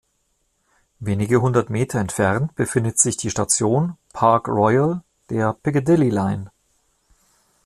[0.97, 6.49] Wenige hundert Meter entfernt befindet sich die Station Park Royal der Piccadilly Line.